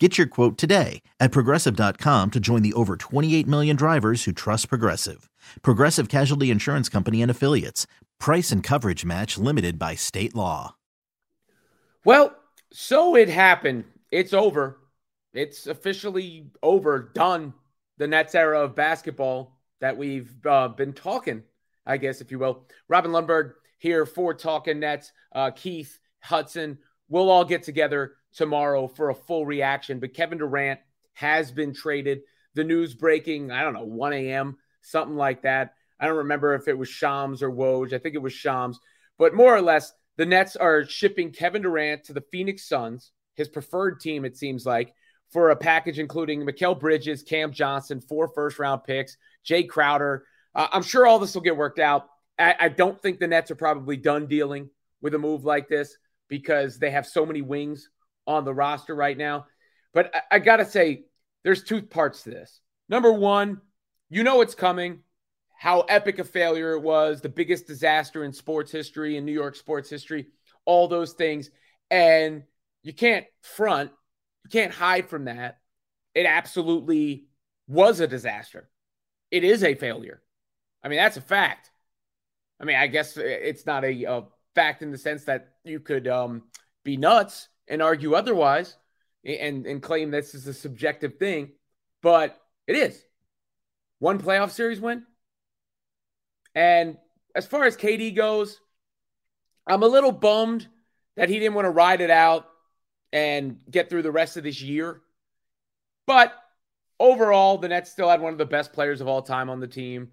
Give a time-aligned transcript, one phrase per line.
[0.00, 4.68] Get your quote today at progressive.com to join the over 28 million drivers who trust
[4.68, 5.30] Progressive.
[5.62, 7.86] Progressive Casualty Insurance Company and Affiliates.
[8.18, 10.74] Price and coverage match limited by state law.
[12.04, 12.34] Well,
[12.72, 13.84] so it happened.
[14.10, 14.80] It's over.
[15.32, 17.54] It's officially over, done.
[17.98, 21.44] The Nets era of basketball that we've uh, been talking,
[21.86, 22.66] I guess, if you will.
[22.88, 25.12] Robin Lundberg here for Talking Nets.
[25.32, 26.78] Uh, Keith Hudson.
[27.08, 30.00] We'll all get together tomorrow for a full reaction.
[30.00, 30.80] But Kevin Durant
[31.14, 32.20] has been traded.
[32.54, 35.74] The news breaking, I don't know, 1 a.m., something like that.
[35.98, 37.92] I don't remember if it was Shams or Woj.
[37.92, 38.78] I think it was Shams.
[39.18, 43.48] But more or less, the Nets are shipping Kevin Durant to the Phoenix Suns, his
[43.48, 44.94] preferred team, it seems like,
[45.30, 50.24] for a package including Mikal Bridges, Cam Johnson, four first round picks, Jae Crowder.
[50.54, 52.08] Uh, I'm sure all this will get worked out.
[52.38, 55.96] I, I don't think the Nets are probably done dealing with a move like this
[56.28, 57.88] because they have so many wings
[58.26, 59.46] on the roster right now.
[59.92, 61.04] But I, I got to say,
[61.42, 62.60] there's two parts to this.
[62.88, 63.60] Number one,
[64.08, 65.00] you know it's coming,
[65.58, 69.56] how epic a failure it was, the biggest disaster in sports history, in New York
[69.56, 70.28] sports history,
[70.64, 71.50] all those things.
[71.90, 72.44] And
[72.82, 73.90] you can't front,
[74.44, 75.58] you can't hide from that.
[76.14, 77.26] It absolutely
[77.66, 78.68] was a disaster.
[79.30, 80.22] It is a failure.
[80.82, 81.70] I mean, that's a fact.
[82.60, 86.06] I mean, I guess it's not a, a fact in the sense that you could
[86.06, 86.42] um,
[86.84, 88.76] be nuts and argue otherwise
[89.24, 91.52] and, and claim this is a subjective thing,
[92.02, 93.02] but it is.
[93.98, 95.04] One playoff series win.
[96.54, 96.98] And
[97.34, 98.60] as far as KD goes,
[99.66, 100.68] I'm a little bummed
[101.16, 102.46] that he didn't want to ride it out
[103.12, 105.00] and get through the rest of this year.
[106.06, 106.34] But
[107.00, 109.66] overall, the Nets still had one of the best players of all time on the
[109.66, 110.10] team.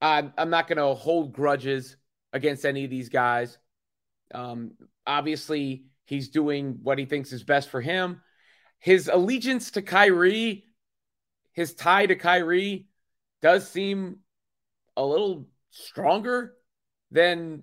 [0.00, 1.96] I'm, I'm not going to hold grudges
[2.32, 3.58] against any of these guys.
[4.34, 4.72] Um,
[5.06, 8.20] obviously, He's doing what he thinks is best for him.
[8.80, 10.64] His allegiance to Kyrie,
[11.52, 12.88] his tie to Kyrie,
[13.40, 14.16] does seem
[14.96, 16.54] a little stronger
[17.12, 17.62] than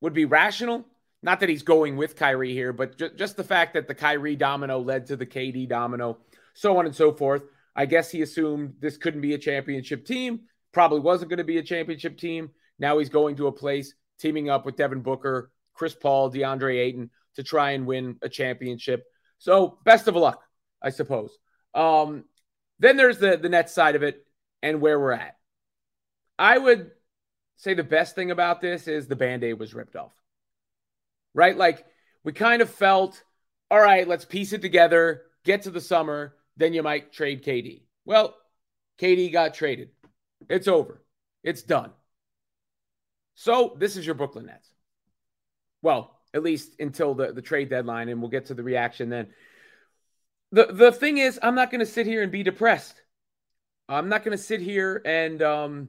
[0.00, 0.86] would be rational.
[1.24, 4.36] Not that he's going with Kyrie here, but ju- just the fact that the Kyrie
[4.36, 6.18] domino led to the KD domino,
[6.54, 7.42] so on and so forth.
[7.74, 11.58] I guess he assumed this couldn't be a championship team, probably wasn't going to be
[11.58, 12.50] a championship team.
[12.78, 17.10] Now he's going to a place teaming up with Devin Booker, Chris Paul, DeAndre Ayton
[17.36, 19.04] to try and win a championship.
[19.38, 20.42] So best of luck,
[20.82, 21.36] I suppose.
[21.74, 22.24] Um,
[22.78, 24.26] then there's the the net side of it
[24.62, 25.36] and where we're at.
[26.38, 26.90] I would
[27.56, 30.12] say the best thing about this is the band-aid was ripped off.
[31.34, 31.56] Right?
[31.56, 31.84] Like
[32.24, 33.22] we kind of felt,
[33.70, 37.82] all right, let's piece it together, get to the summer, then you might trade KD.
[38.04, 38.34] Well,
[38.98, 39.90] KD got traded.
[40.48, 41.02] It's over.
[41.42, 41.92] It's done.
[43.34, 44.70] So this is your Brooklyn Nets.
[45.82, 49.28] Well, at least until the, the trade deadline, and we'll get to the reaction then.
[50.52, 53.00] The the thing is, I'm not gonna sit here and be depressed.
[53.88, 55.88] I'm not gonna sit here and um,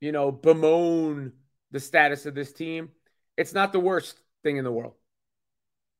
[0.00, 1.32] you know, bemoan
[1.70, 2.90] the status of this team.
[3.36, 4.94] It's not the worst thing in the world.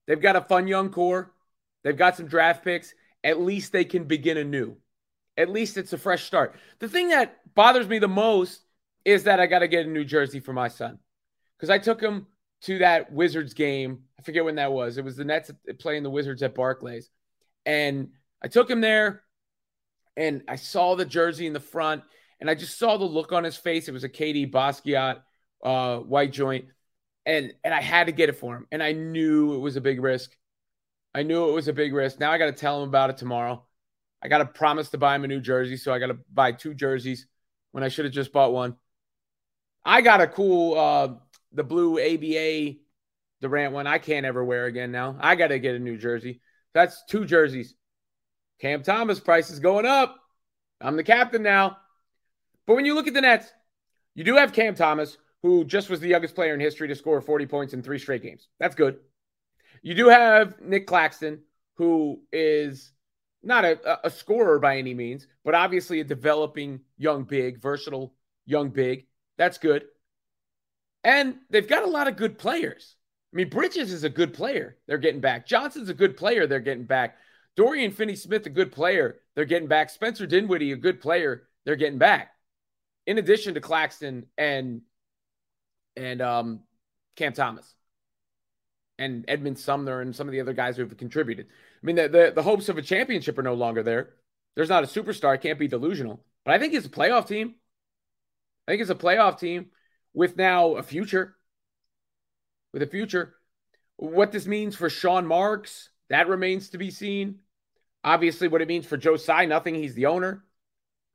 [0.07, 1.33] They've got a fun young core.
[1.85, 2.93] They've got some draft picks.
[3.23, 4.77] At least they can begin anew.
[5.37, 6.57] At least it's a fresh start.
[6.81, 8.63] The thing that bothers me the most
[9.05, 10.99] is that I got to get a new jersey for my son
[11.57, 12.27] because I took him
[12.63, 14.01] to that Wizards game.
[14.19, 14.99] I forget when that was.
[14.99, 17.11] It was the Nets playing the Wizards at Barclays.
[17.65, 18.11] And
[18.43, 19.23] I took him there
[20.17, 22.03] and I saw the jersey in the front
[22.41, 23.89] and I just saw the look on his face.
[23.89, 25.21] It was a KD Basquiat
[25.63, 26.67] uh, white joint.
[27.27, 28.67] And, and I had to get it for him.
[28.73, 30.35] And I knew it was a big risk.
[31.15, 32.19] I knew it was a big risk.
[32.21, 33.65] Now I got to tell him about it tomorrow.
[34.23, 35.77] I got to promise to buy him a new jersey.
[35.77, 37.27] So I got to buy two jerseys
[37.73, 38.77] when I should have just bought one.
[39.85, 41.15] I got a cool uh,
[41.53, 42.79] the blue ABA
[43.41, 45.17] Durant one I can't ever wear again now.
[45.21, 46.41] I got to get a new jersey.
[46.75, 47.75] That's two jerseys.
[48.61, 50.17] Cam Thomas price is going up.
[50.81, 51.79] I'm the captain now.
[52.67, 53.53] But when you look at the Nets,
[54.15, 57.21] you do have Cam Thomas, who just was the youngest player in history to score
[57.21, 58.49] 40 points in three straight games.
[58.59, 58.99] That's good.
[59.83, 61.43] You do have Nic Claxton,
[61.75, 62.93] who is
[63.43, 68.15] not a, a scorer by any means, but obviously a developing young big, versatile
[68.45, 69.07] young big.
[69.37, 69.85] That's good.
[71.05, 72.97] And they've got a lot of good players.
[73.33, 74.77] I mean, Bridges is a good player.
[74.87, 75.47] They're getting back.
[75.47, 76.47] Johnson's a good player.
[76.47, 77.17] They're getting back.
[77.57, 79.21] Dorian Finney Smith, a good player.
[79.35, 79.91] They're getting back.
[79.91, 81.49] Spencer Dinwiddie, a good player.
[81.65, 82.31] They're getting back.
[83.07, 84.83] In addition to Claxton and
[85.97, 86.61] and um,
[87.17, 87.75] Cam Thomas
[88.99, 91.47] and Edmond Sumner and some of the other guys who have contributed.
[91.47, 94.11] I mean, the, the, the hopes of a championship are no longer there.
[94.55, 95.41] There's not a superstar.
[95.41, 96.25] Can't be delusional.
[96.45, 97.55] But I think it's a playoff team.
[98.67, 99.71] I think it's a playoff team
[100.19, 101.37] with now a future.
[102.73, 103.37] With a future.
[103.99, 107.39] What this means for Sean Marks, that remains to be seen.
[108.03, 109.77] Obviously, what it means for Joe Tsai, nothing.
[109.77, 110.45] He's the owner.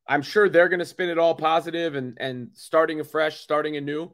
[0.08, 4.14] I'm sure they're going to spin it all positive and and starting afresh, starting anew.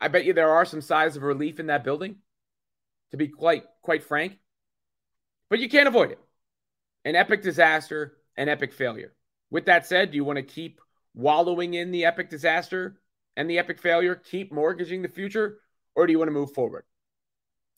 [0.00, 2.16] I bet you there are some sighs of relief in that building,
[3.10, 4.38] to be quite quite frank.
[5.50, 6.20] But you can't avoid it.
[7.04, 9.14] An epic disaster, an epic failure.
[9.50, 10.80] With that said, do you want to keep
[11.12, 13.00] wallowing in the epic disaster
[13.38, 15.60] and the epic failure, keep mortgaging the future,
[15.94, 16.84] or do you want to move forward?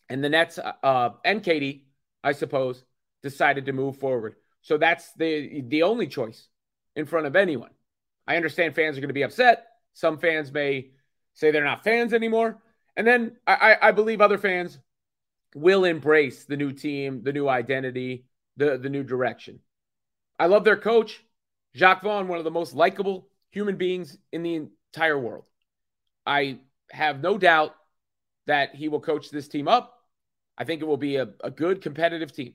[0.09, 1.83] And the Nets uh, uh and KD,
[2.25, 2.83] I suppose,
[3.23, 4.37] decided to move forward.
[4.63, 6.49] So that's the the only choice
[6.97, 7.71] in front of anyone.
[8.27, 9.67] I understand fans are going to be upset.
[9.93, 10.91] Some fans may
[11.35, 12.59] say they're not fans anymore.
[12.97, 14.79] And then I, I believe other fans
[15.55, 18.27] will embrace the new team, the new identity,
[18.57, 19.61] the, the new direction.
[20.39, 21.25] I love their coach,
[21.75, 25.45] Jacque Vaughn, one of the most likable human beings in the entire world.
[26.27, 26.59] I
[26.91, 27.75] have no doubt
[28.47, 29.95] that he will coach this team up.
[30.59, 32.55] I think it will be a, a good competitive team.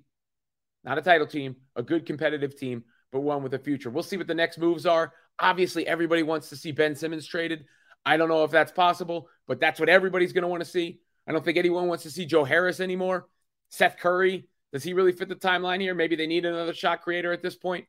[0.84, 2.84] Not a title team, a good competitive team
[3.16, 3.90] but one with a future.
[3.90, 5.14] We'll see what the next moves are.
[5.40, 7.64] Obviously, everybody wants to see Ben Simmons traded.
[8.06, 11.00] I don't know if that's possible, but that's what everybody's going to want to see.
[11.26, 13.28] I don't think anyone wants to see Joe Harris anymore.
[13.70, 15.96] Seth Curry, does he really fit the timeline here?
[15.96, 17.86] Maybe they need another shot creator at this point.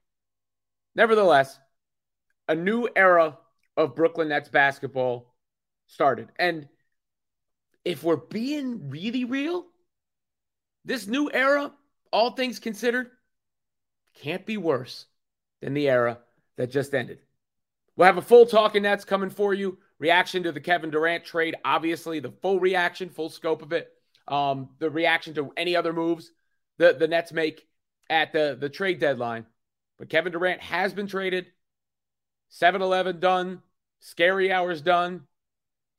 [0.94, 1.58] Nevertheless,
[2.48, 3.36] a new era
[3.76, 5.34] of Brooklyn Nets basketball
[5.86, 6.28] started.
[6.38, 6.68] And
[7.84, 9.66] if we're being really real,
[10.84, 11.72] this new era,
[12.12, 13.10] all things considered,
[14.14, 15.06] can't be worse
[15.60, 16.18] than the era
[16.56, 17.18] that just ended.
[17.96, 19.78] We'll have a full talk talking Nets coming for you.
[19.98, 23.90] Reaction to the Kevin Durant trade, obviously, the full reaction, full scope of it.
[24.28, 26.30] Um, the reaction to any other moves
[26.78, 27.66] the, the Nets make
[28.10, 29.46] at the, the trade deadline.
[29.98, 31.46] But Kevin Durant has been traded.
[32.48, 33.62] 7 Eleven done.
[34.00, 35.22] Scary hours done.